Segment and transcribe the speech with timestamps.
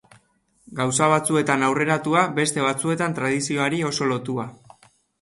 [0.79, 4.53] Gauza batzuetan aurreratua, beste batzuetan tradizioari oso lotua.